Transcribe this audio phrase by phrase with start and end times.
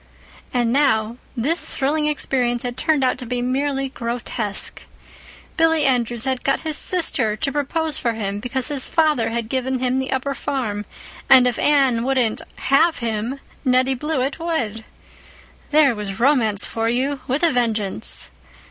[0.51, 4.87] And now, this thrilling experience had turned out to be merely grotesque.
[5.57, 9.77] Billy Andrews had got his sister to propose for him because his father had given
[9.77, 10.85] him the upper farm;
[11.29, 14.85] and if Anne wouldn't "have him" Nettie Blewett would.
[15.69, 18.31] There was romance for you, with a vengeance!